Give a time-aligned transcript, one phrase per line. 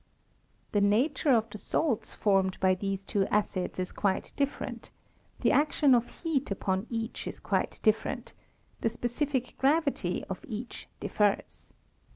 [0.71, 4.89] The nature of the salts formed by these two acids is quite different;
[5.41, 8.33] the action of heat upon each is quite different;
[8.79, 11.71] the specific gravity of each differs.